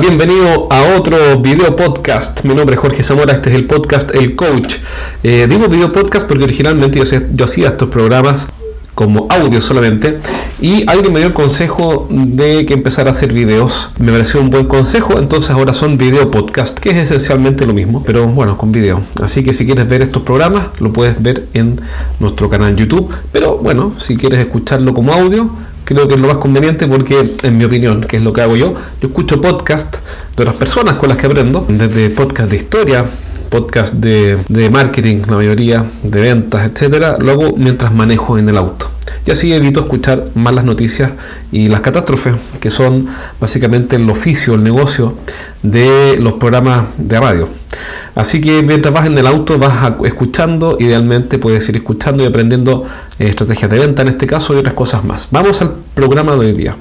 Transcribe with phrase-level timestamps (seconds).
[0.00, 2.44] Bienvenido a otro video podcast.
[2.44, 4.74] Mi nombre es Jorge Zamora, este es el podcast El Coach.
[5.22, 8.48] Eh, digo video podcast porque originalmente yo, hacía estos programas
[8.94, 10.18] como audio solamente
[10.60, 13.90] y alguien me dio el consejo de que empezara a hacer videos.
[13.98, 18.02] Me pareció un buen consejo, entonces ahora son video podcast, que es esencialmente lo mismo,
[18.04, 19.00] pero bueno, con video.
[19.22, 21.80] Así que si quieres ver estos programas, lo puedes ver en
[22.20, 25.50] nuestro canal YouTube, pero bueno, si quieres escucharlo como audio,
[25.86, 28.56] creo que es lo más conveniente porque, en mi opinión, que es lo que hago
[28.56, 29.98] yo, yo escucho podcast
[30.36, 33.04] de otras personas con las que aprendo, desde podcast de historia,
[33.48, 38.90] podcast de, marketing, la mayoría, de ventas, etcétera, lo hago mientras manejo en el auto.
[39.24, 41.12] Y así evito escuchar malas noticias
[41.52, 43.06] y las catástrofes, que son
[43.40, 45.14] básicamente el oficio, el negocio
[45.62, 47.48] de los programas de radio.
[48.16, 52.84] Así que mientras vas en el auto vas escuchando, idealmente puedes ir escuchando y aprendiendo
[53.18, 55.28] eh, estrategias de venta en este caso y otras cosas más.
[55.30, 56.74] Vamos al programa de hoy día.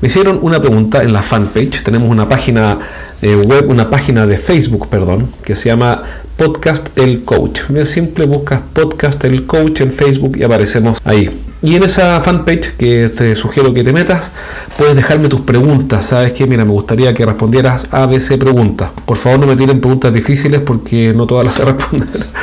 [0.00, 2.78] Me hicieron una pregunta en la fanpage, tenemos una página
[3.22, 6.02] eh, web, una página de Facebook, perdón, que se llama
[6.36, 7.62] Podcast El Coach.
[7.68, 11.30] Bien simple, buscas Podcast El Coach en Facebook y aparecemos ahí.
[11.62, 14.32] Y en esa fanpage que te sugiero que te metas,
[14.76, 16.04] puedes dejarme tus preguntas.
[16.04, 18.90] Sabes que, mira, me gustaría que respondieras a ABC preguntas.
[19.06, 22.08] Por favor, no me tiren preguntas difíciles porque no todas las sé responder.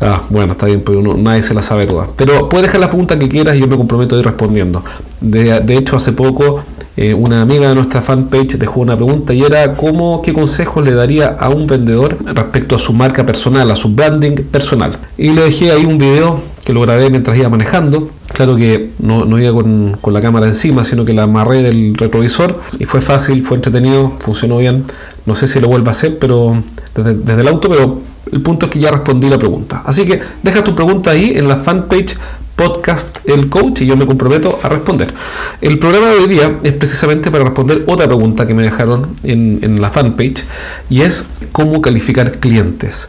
[0.00, 2.10] Ah, bueno, está bien, pero nadie se las sabe todas.
[2.14, 4.84] Pero puedes dejar la pregunta que quieras y yo me comprometo a ir respondiendo.
[5.20, 6.62] De hecho, hace poco
[7.00, 10.92] eh, una amiga de nuestra fanpage dejó una pregunta y era cómo, qué consejos le
[10.92, 14.98] daría a un vendedor respecto a su marca personal, a su branding personal.
[15.16, 19.24] Y le dejé ahí un video que lo grabé mientras iba manejando Claro que no,
[19.24, 23.00] no iba con, con, la cámara encima, sino que la amarré del retrovisor y fue
[23.00, 24.84] fácil, fue entretenido, funcionó bien.
[25.24, 26.62] No sé si lo vuelvo a hacer pero
[26.94, 29.82] desde, desde el auto, pero el punto es que ya respondí la pregunta.
[29.86, 32.16] Así que deja tu pregunta ahí en la fanpage
[32.58, 35.14] podcast El Coach y yo me comprometo a responder.
[35.60, 39.60] El programa de hoy día es precisamente para responder otra pregunta que me dejaron en,
[39.62, 40.44] en la fanpage
[40.90, 43.08] y es cómo calificar clientes.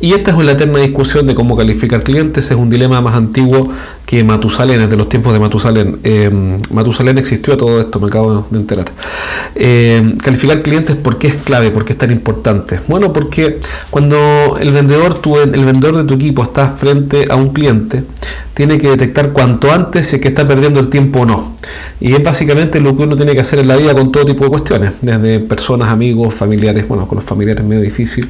[0.00, 3.68] Y esta es la eterna discusión de cómo calificar clientes, es un dilema más antiguo
[4.06, 5.98] que Matusalén, es de los tiempos de Matusalén.
[6.04, 6.30] Eh,
[6.70, 8.92] Matusalén existió todo esto, me acabo de enterar.
[9.56, 11.72] Eh, calificar clientes, ¿por qué es clave?
[11.72, 12.78] ¿Por qué es tan importante?
[12.86, 17.52] Bueno, porque cuando el vendedor, tu, el vendedor de tu equipo está frente a un
[17.52, 18.04] cliente,
[18.58, 21.52] tiene que detectar cuanto antes si es que está perdiendo el tiempo o no.
[22.00, 24.42] Y es básicamente lo que uno tiene que hacer en la vida con todo tipo
[24.42, 28.28] de cuestiones, desde personas, amigos, familiares, bueno, con los familiares es medio difícil.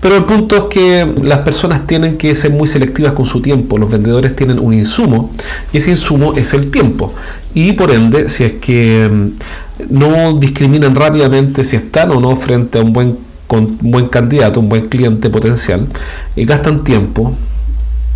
[0.00, 3.78] Pero el punto es que las personas tienen que ser muy selectivas con su tiempo.
[3.78, 5.30] Los vendedores tienen un insumo
[5.72, 7.14] y ese insumo es el tiempo.
[7.54, 12.80] Y por ende, si es que mm, no discriminan rápidamente si están o no frente
[12.80, 15.86] a un buen, candidato, un buen cliente potencial,
[16.34, 17.32] y gastan tiempo,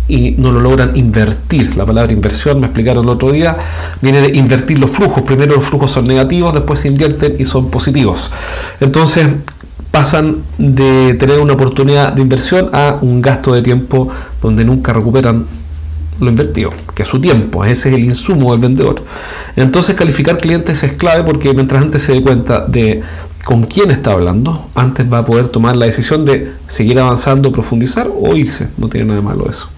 [0.07, 1.75] y no lo logran invertir.
[1.75, 3.57] La palabra inversión, me explicaron el otro día,
[4.01, 5.23] viene de invertir los flujos.
[5.23, 8.31] Primero los flujos son negativos, después se invierten y son positivos.
[8.79, 9.27] Entonces
[9.91, 14.09] pasan de tener una oportunidad de inversión a un gasto de tiempo
[14.41, 15.45] donde nunca recuperan
[16.19, 19.03] lo invertido, que es su tiempo, ese es el insumo del vendedor.
[19.55, 23.01] Entonces calificar clientes es clave porque mientras antes se dé cuenta de
[23.43, 28.09] con quién está hablando, antes va a poder tomar la decisión de seguir avanzando, profundizar
[28.09, 28.69] o irse.
[28.77, 29.69] No tiene nada malo eso.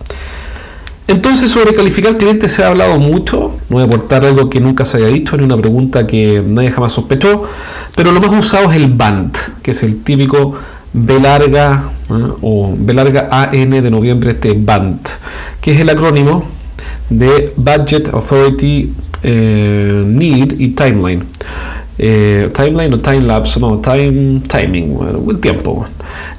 [1.07, 3.57] Entonces, sobre calificar clientes se ha hablado mucho.
[3.69, 6.71] No voy a aportar algo que nunca se haya dicho, ni una pregunta que nadie
[6.71, 7.43] jamás sospechó.
[7.95, 10.55] Pero lo más usado es el BANT, que es el típico
[10.93, 12.13] B larga ¿eh?
[12.41, 15.09] o B larga AN de noviembre T, BANT,
[15.61, 16.45] que es el acrónimo
[17.09, 21.23] de Budget Authority eh, Need y Timeline.
[21.97, 24.97] Eh, timeline o time lapse, no, time, timing,
[25.29, 25.87] el tiempo.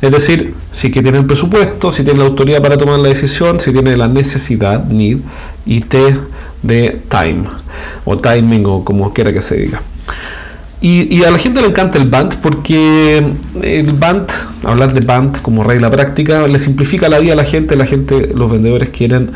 [0.03, 3.59] Es decir, si que tiene el presupuesto, si tiene la autoridad para tomar la decisión,
[3.59, 5.21] si tiene la necesidad, need,
[5.65, 6.15] y T
[6.63, 7.45] de time,
[8.05, 9.81] o timing, o como quiera que se diga.
[10.83, 13.25] Y, a la gente le encanta el BANT porque
[13.63, 14.31] el BANT,
[14.65, 17.75] hablar de BANT como regla práctica, le simplifica la vida a la gente.
[17.75, 19.31] La gente, los vendedores quieren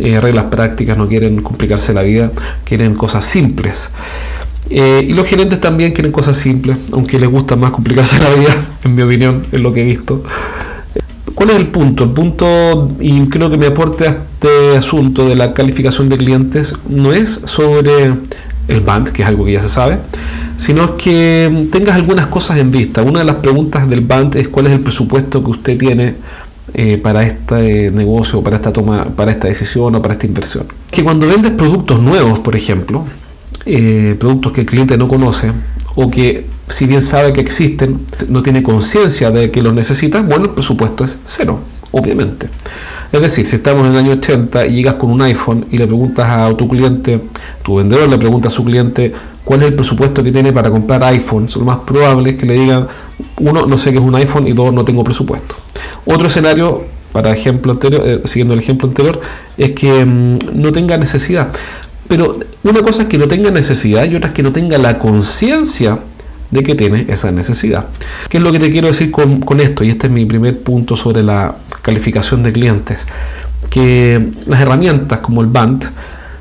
[0.00, 2.32] eh, reglas prácticas, no quieren complicarse la vida,
[2.64, 3.90] quieren cosas simples.
[4.70, 8.56] Eh, y los gerentes también quieren cosas simples, aunque les gusta más complicarse la vida,
[8.84, 10.22] en mi opinión, es lo que he visto.
[11.36, 12.04] ¿Cuál es el punto?
[12.04, 16.74] El punto, y creo que me aporte a este asunto de la calificación de clientes,
[16.88, 18.14] no es sobre
[18.68, 19.98] el BANT, que es algo que ya se sabe,
[20.56, 23.02] sino que tengas algunas cosas en vista.
[23.02, 26.14] Una de las preguntas del BANT es cuál es el presupuesto que usted tiene
[26.72, 30.64] eh, para este negocio, para esta toma, para esta decisión o para esta inversión.
[30.90, 33.04] Que cuando vendes productos nuevos, por ejemplo,
[33.66, 35.52] eh, productos que el cliente no conoce
[35.96, 40.46] o que si bien sabe que existen, no tiene conciencia de que los necesita, bueno,
[40.46, 41.60] el presupuesto es cero,
[41.92, 42.48] obviamente.
[43.12, 45.86] Es decir, si estamos en el año 80 y llegas con un iPhone y le
[45.86, 47.20] preguntas a tu cliente,
[47.62, 49.12] tu vendedor le pregunta a su cliente
[49.44, 51.56] cuál es el presupuesto que tiene para comprar iPhones.
[51.56, 52.88] Lo más probable es que le digan,
[53.38, 55.54] uno, no sé qué es un iPhone y dos, no tengo presupuesto.
[56.04, 59.20] Otro escenario, para ejemplo anterior, eh, siguiendo el ejemplo anterior,
[59.56, 61.48] es que mm, no tenga necesidad.
[62.08, 64.98] Pero una cosa es que no tenga necesidad y otra es que no tenga la
[64.98, 66.00] conciencia
[66.50, 67.86] de que tiene esa necesidad.
[68.28, 69.84] ¿Qué es lo que te quiero decir con, con, esto?
[69.84, 73.06] Y este es mi primer punto sobre la calificación de clientes.
[73.70, 75.86] Que las herramientas como el BANT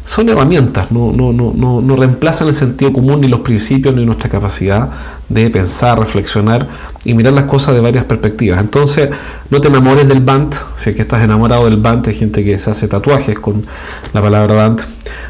[0.05, 4.29] son herramientas, no, no, no, no, reemplazan el sentido común ni los principios ni nuestra
[4.29, 4.89] capacidad
[5.29, 6.67] de pensar, reflexionar
[7.03, 8.59] y mirar las cosas de varias perspectivas.
[8.59, 9.09] Entonces,
[9.49, 12.57] no te enamores del band, si es que estás enamorado del band, hay gente que
[12.57, 13.65] se hace tatuajes con
[14.13, 14.81] la palabra band.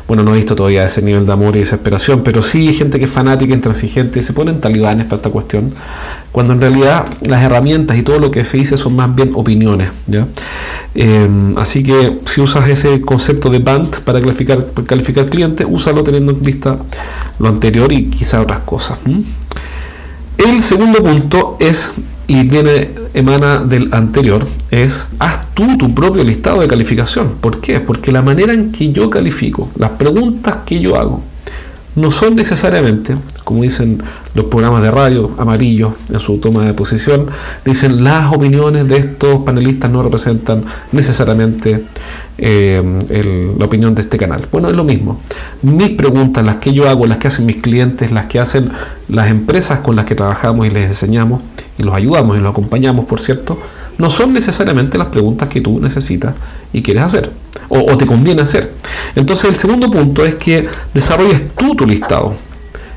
[0.07, 2.99] Bueno, no he visto todavía ese nivel de amor y desesperación, pero sí hay gente
[2.99, 5.73] que es fanática, intransigente, y se ponen talibanes para esta cuestión,
[6.31, 9.89] cuando en realidad las herramientas y todo lo que se dice son más bien opiniones.
[10.07, 10.27] ¿ya?
[10.93, 11.27] Eh,
[11.57, 16.41] así que si usas ese concepto de band para calificar, calificar clientes, úsalo teniendo en
[16.41, 16.77] vista
[17.39, 18.99] lo anterior y quizá otras cosas.
[20.37, 21.91] El segundo punto es,
[22.27, 27.35] y viene, emana del anterior, es haz tú tu propio listado de calificación.
[27.39, 27.79] ¿Por qué?
[27.79, 31.23] Porque la manera en que yo califico, las preguntas que yo hago,
[31.95, 34.03] no son necesariamente, como dicen
[34.33, 37.27] los programas de radio amarillos en su toma de posición,
[37.63, 41.85] dicen las opiniones de estos panelistas no representan necesariamente
[42.37, 44.45] eh, la opinión de este canal.
[44.51, 45.21] Bueno, es lo mismo.
[45.61, 48.71] Mis preguntas, las que yo hago, las que hacen mis clientes, las que hacen
[49.07, 51.41] las empresas con las que trabajamos y les enseñamos
[51.77, 53.57] y los ayudamos y los acompañamos, por cierto,
[53.97, 56.33] no son necesariamente las preguntas que tú necesitas
[56.73, 57.31] y quieres hacer
[57.69, 58.73] o, te conviene hacer.
[59.15, 62.35] Entonces el segundo punto es que desarrolles tú tu listado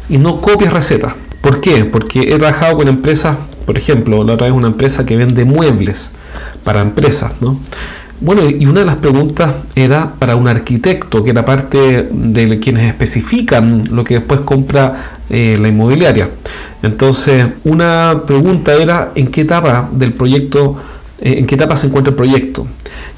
[0.08, 1.14] y no copies recetas.
[1.40, 1.84] ¿Por qué?
[1.84, 6.10] Porque he trabajado con empresas, por ejemplo, la otra vez una empresa que vende muebles
[6.64, 7.58] para empresas, ¿no?
[8.20, 12.88] Bueno, y una de las preguntas era para un arquitecto, que era parte de quienes
[12.88, 16.28] especifican lo que después compra eh, la inmobiliaria.
[16.82, 20.76] Entonces, una pregunta era en qué etapa del proyecto,
[21.20, 22.66] eh, en qué etapa se encuentra el proyecto.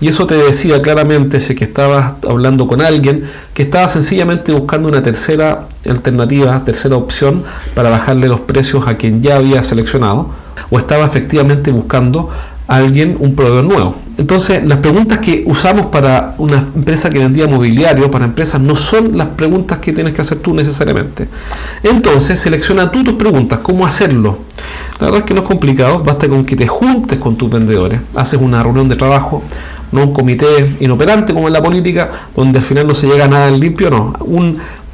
[0.00, 4.88] Y eso te decía claramente, si que estabas hablando con alguien, que estaba sencillamente buscando
[4.88, 7.44] una tercera alternativa, tercera opción
[7.75, 10.31] para bajarle los precios a quien ya había seleccionado,
[10.70, 12.31] o estaba efectivamente buscando
[12.67, 13.97] a alguien un proveedor nuevo.
[14.17, 19.17] Entonces, las preguntas que usamos para una empresa que vendía mobiliario, para empresas, no son
[19.17, 21.26] las preguntas que tienes que hacer tú necesariamente.
[21.82, 24.38] Entonces, selecciona tú tus preguntas, cómo hacerlo.
[25.00, 28.00] La verdad es que no es complicado, basta con que te juntes con tus vendedores,
[28.14, 29.43] haces una reunión de trabajo,
[29.93, 33.29] no un comité inoperante como en la política, donde al final no se llega a
[33.29, 34.13] nada en limpio, no.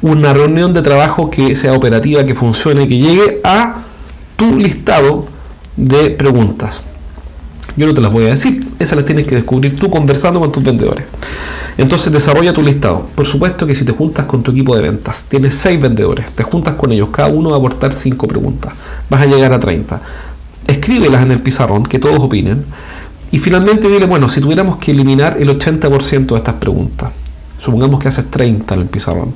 [0.01, 3.77] una reunión de trabajo que sea operativa, que funcione, que llegue a
[4.35, 5.25] tu listado
[5.75, 6.83] de preguntas.
[7.75, 10.51] Yo no te las voy a decir, esas las tienes que descubrir tú conversando con
[10.51, 11.05] tus vendedores.
[11.77, 13.07] Entonces desarrolla tu listado.
[13.13, 16.41] Por supuesto que si te juntas con tu equipo de ventas, tienes seis vendedores, te
[16.41, 18.73] juntas con ellos, cada uno va a aportar cinco preguntas,
[19.09, 20.01] vas a llegar a 30.
[20.65, 22.65] Escríbelas en el pizarrón, que todos opinen
[23.31, 27.11] y finalmente dile, bueno, si tuviéramos que eliminar el 80% de estas preguntas,
[27.59, 29.35] supongamos que haces 30 en el pizarrón,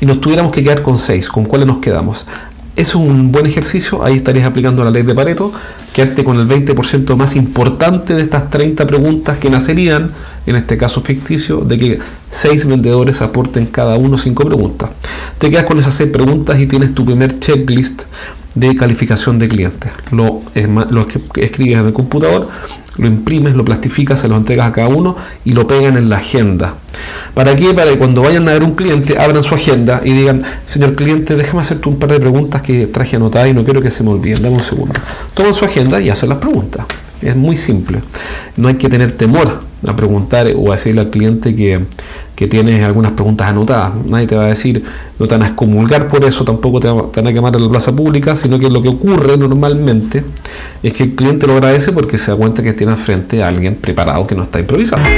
[0.00, 2.26] y nos tuviéramos que quedar con 6, ¿con cuáles nos quedamos?
[2.74, 5.52] Es un buen ejercicio, ahí estarías aplicando la ley de Pareto,
[5.92, 10.10] quedarte con el 20% más importante de estas 30 preguntas que nacerían,
[10.46, 11.98] en este caso ficticio, de que
[12.30, 14.90] 6 vendedores aporten cada uno 5 preguntas.
[15.38, 18.02] Te quedas con esas 6 preguntas y tienes tu primer checklist
[18.54, 19.92] de calificación de clientes.
[20.10, 20.42] Lo,
[20.90, 21.06] lo
[21.36, 22.48] escribes en el computador,
[22.96, 26.16] lo imprimes, lo plastificas, se lo entregas a cada uno y lo pegan en la
[26.16, 26.74] agenda.
[27.34, 27.72] ¿Para qué?
[27.72, 31.36] Para que cuando vayan a ver un cliente, abran su agenda y digan, señor cliente,
[31.36, 34.10] déjame hacerte un par de preguntas que traje anotadas y no quiero que se me
[34.10, 34.42] olviden.
[34.42, 34.94] Dame un segundo.
[35.34, 36.86] Toman su agenda y hacen las preguntas.
[37.22, 38.02] Es muy simple.
[38.56, 41.80] No hay que tener temor a preguntar o a decirle al cliente que,
[42.36, 43.92] que tienes algunas preguntas anotadas.
[44.06, 44.82] Nadie te va a decir,
[45.18, 47.94] no te van a excomulgar por eso, tampoco te van a quemar en la plaza
[47.94, 50.24] pública, sino que lo que ocurre normalmente
[50.82, 53.74] es que el cliente lo agradece porque se da cuenta que tiene frente a alguien
[53.76, 55.08] preparado que no está improvisando.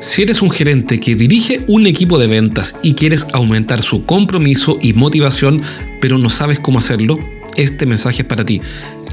[0.00, 4.78] Si eres un gerente que dirige un equipo de ventas y quieres aumentar su compromiso
[4.80, 5.60] y motivación,
[6.00, 7.18] pero no sabes cómo hacerlo,
[7.56, 8.60] este mensaje es para ti.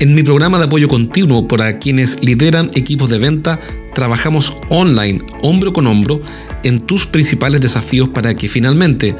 [0.03, 3.57] En mi programa de apoyo continuo para quienes lideran equipos de venta,
[3.95, 6.19] trabajamos online, hombro con hombro,
[6.65, 9.15] en tus principales desafíos para que finalmente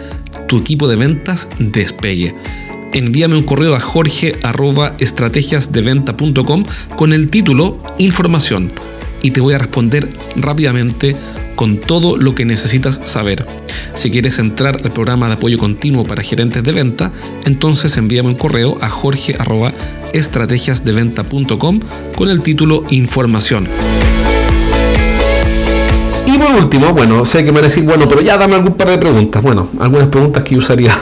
[0.50, 2.36] tu equipo de ventas despegue.
[2.92, 6.66] Envíame un correo a jorge.estrategiasdeventa.com
[6.98, 8.70] con el título Información
[9.22, 11.16] y te voy a responder rápidamente
[11.56, 13.48] con todo lo que necesitas saber.
[13.96, 17.12] Si quieres entrar al programa de apoyo continuo para gerentes de venta,
[17.46, 21.80] entonces envíame un correo a jorge.estrategiasdeventa.com
[22.16, 23.68] con el título Información.
[26.26, 28.74] Y por último, bueno, sé que me van a decir, bueno, pero ya dame algún
[28.74, 29.44] par de preguntas.
[29.44, 30.98] Bueno, algunas preguntas que yo usaría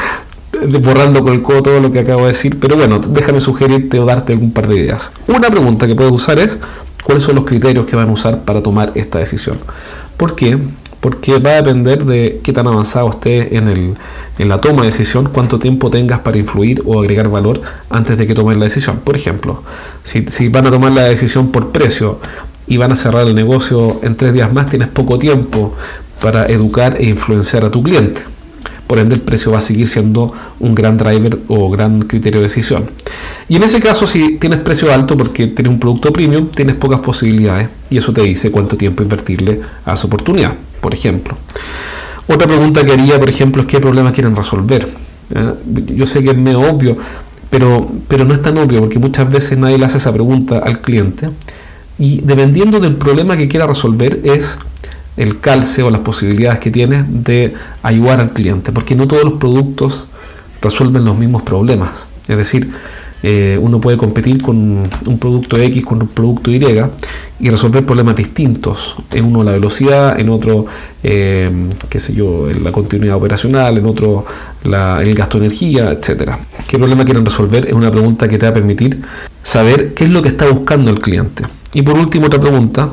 [0.82, 4.06] borrando con el codo todo lo que acabo de decir, pero bueno, déjame sugerirte o
[4.06, 5.12] darte algún par de ideas.
[5.28, 6.58] Una pregunta que puedes usar es,
[7.04, 9.58] ¿cuáles son los criterios que van a usar para tomar esta decisión?
[10.16, 10.58] ¿Por qué?
[11.06, 13.94] Porque va a depender de qué tan avanzado estés en, el,
[14.40, 17.60] en la toma de decisión, cuánto tiempo tengas para influir o agregar valor
[17.90, 18.98] antes de que tomes la decisión.
[19.04, 19.62] Por ejemplo,
[20.02, 22.18] si, si van a tomar la decisión por precio
[22.66, 25.74] y van a cerrar el negocio en tres días más, tienes poco tiempo
[26.20, 28.22] para educar e influenciar a tu cliente.
[28.88, 32.48] Por ende, el precio va a seguir siendo un gran driver o gran criterio de
[32.48, 32.90] decisión.
[33.48, 36.98] Y en ese caso, si tienes precio alto porque tienes un producto premium, tienes pocas
[36.98, 41.36] posibilidades y eso te dice cuánto tiempo invertirle a esa oportunidad, por ejemplo.
[42.28, 44.88] Otra pregunta que haría, por ejemplo, es qué problemas quieren resolver.
[45.86, 46.96] Yo sé que es medio obvio,
[47.50, 50.80] pero, pero no es tan obvio porque muchas veces nadie le hace esa pregunta al
[50.80, 51.30] cliente.
[51.98, 54.58] Y dependiendo del problema que quiera resolver es
[55.16, 59.34] el calce o las posibilidades que tienes de ayudar al cliente, porque no todos los
[59.34, 60.08] productos
[60.60, 62.06] resuelven los mismos problemas.
[62.28, 62.70] Es decir,
[63.22, 66.64] eh, uno puede competir con un producto X con un producto Y
[67.38, 68.96] y resolver problemas distintos.
[69.10, 70.66] En uno la velocidad, en otro,
[71.02, 71.50] eh,
[71.88, 74.24] qué sé yo, la continuidad operacional, en otro
[74.64, 76.38] la, el gasto de energía, etcétera.
[76.66, 77.66] ¿Qué problema quieren resolver?
[77.66, 79.02] Es una pregunta que te va a permitir
[79.42, 81.44] saber qué es lo que está buscando el cliente.
[81.72, 82.90] Y por último, otra pregunta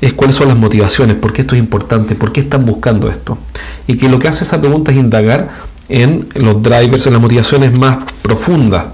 [0.00, 3.38] es cuáles son las motivaciones, por qué esto es importante, por qué están buscando esto.
[3.86, 5.50] Y que lo que hace esa pregunta es indagar
[5.92, 8.86] en los drivers, en las motivaciones más profundas.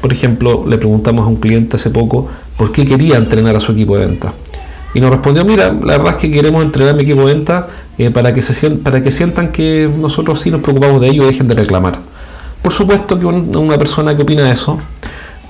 [0.00, 3.72] Por ejemplo, le preguntamos a un cliente hace poco por qué quería entrenar a su
[3.72, 4.32] equipo de venta.
[4.94, 7.66] Y nos respondió, mira, la verdad es que queremos entrenar a mi equipo de venta
[7.98, 11.28] eh, para, que se, para que sientan que nosotros sí nos preocupamos de ellos y
[11.28, 11.98] dejen de reclamar.
[12.62, 14.78] Por supuesto que una persona que opina eso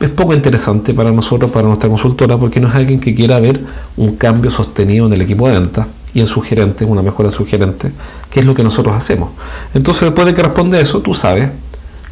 [0.01, 3.61] es poco interesante para nosotros, para nuestra consultora, porque no es alguien que quiera ver
[3.97, 7.35] un cambio sostenido en el equipo de venta y en su gerente, una mejora en
[7.35, 7.93] su gerente,
[8.31, 9.31] que es lo que nosotros hacemos.
[9.75, 11.51] Entonces, después de que responde eso, tú sabes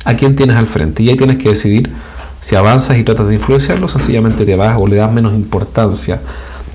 [0.05, 1.91] a quién tienes al frente y ahí tienes que decidir
[2.41, 6.21] si avanzas y tratas de influenciarlo, sencillamente te vas o le das menos importancia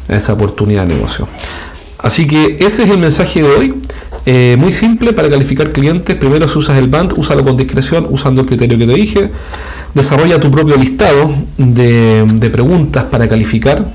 [0.07, 1.27] a esa oportunidad de negocio.
[1.99, 3.73] Así que ese es el mensaje de hoy.
[4.25, 6.15] Eh, muy simple para calificar clientes.
[6.15, 9.29] Primero, si usas el band, úsalo con discreción, usando el criterio que te dije.
[9.93, 13.93] Desarrolla tu propio listado de, preguntas para calificar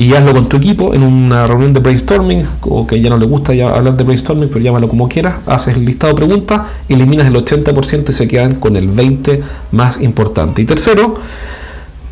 [0.00, 3.26] y hazlo con tu equipo en una reunión de brainstorming, o que ya no le
[3.26, 7.34] gusta hablar de brainstorming, pero llámalo como quieras, haces el listado de preguntas, eliminas el
[7.34, 9.40] 80% y se quedan con el 20%
[9.72, 10.62] más importante.
[10.62, 11.16] Y tercero,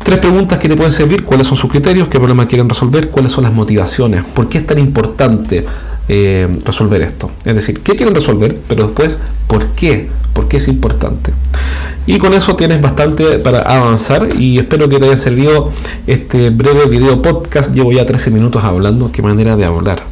[0.03, 3.31] tres preguntas que te pueden servir, cuáles son sus criterios, qué problema quieren resolver, cuáles
[3.31, 5.65] son las motivaciones, por qué es tan importante
[6.09, 7.31] eh, resolver esto.
[7.45, 10.07] Es decir, qué quieren resolver, pero después, ¿por qué?
[10.33, 11.33] ¿Por qué es importante?
[12.05, 15.73] Y con eso tienes bastante para avanzar y espero que te haya servido
[16.05, 17.73] este breve video podcast.
[17.73, 20.03] Llevo ya 13 minutos hablando, qué manera de hablar.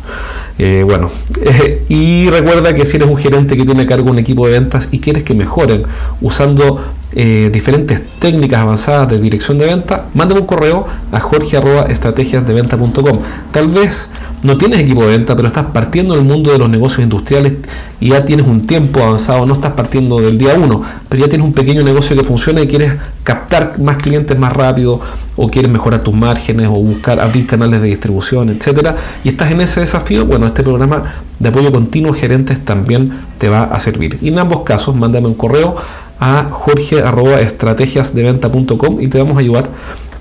[0.57, 1.09] Eh, bueno,
[1.89, 4.89] y recuerda que si eres un gerente que tiene a cargo un equipo de ventas
[4.91, 5.83] y quieres que mejoren
[6.21, 6.81] usando
[7.15, 13.19] eh, diferentes técnicas avanzadas de dirección de venta, mándame un correo a jorge.estrategiasdeventa.com.
[13.51, 14.09] Tal vez
[14.43, 17.53] no tienes equipo de venta, pero estás partiendo del mundo de los negocios industriales
[17.99, 21.47] y ya tienes un tiempo avanzado, no estás partiendo del día uno, pero ya tienes
[21.47, 22.93] un pequeño negocio que funciona y quieres
[23.23, 24.99] captar más clientes más rápido
[25.35, 29.61] o quieres mejorar tus márgenes o buscar abrir canales de distribución, etcétera, y estás en
[29.61, 31.03] ese desafío, bueno, este programa
[31.39, 34.19] de apoyo continuo gerentes también te va a servir.
[34.21, 35.75] Y en ambos casos, mándame un correo
[36.19, 39.69] a jorge.estrategiasdeventa.com y te vamos a ayudar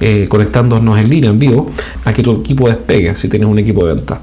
[0.01, 1.71] eh, conectándonos en línea, en vivo,
[2.05, 4.21] a que tu equipo despegue si tienes un equipo de venta.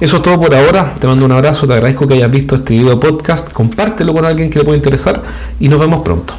[0.00, 0.94] Eso es todo por ahora.
[0.98, 3.52] Te mando un abrazo, te agradezco que hayas visto este video podcast.
[3.52, 5.22] Compártelo con alguien que le pueda interesar
[5.58, 6.34] y nos vemos pronto.